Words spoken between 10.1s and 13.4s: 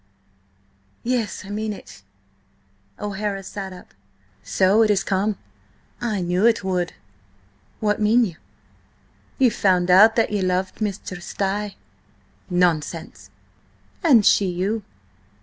that ye love Mistress Di." "Nonsense!"